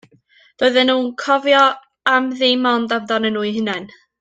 Doedden 0.61 0.89
nhw'n 0.91 1.09
cofio 1.23 1.59
am 2.15 2.33
ddim 2.33 2.67
ond 2.73 2.97
amdanyn 2.99 3.35
nhw 3.39 3.45
eu 3.51 3.55
hunain. 3.61 3.87